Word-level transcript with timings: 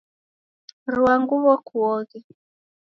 Rua 0.93 1.13
nguw'o 1.21 1.55
kuoghe. 1.67 2.19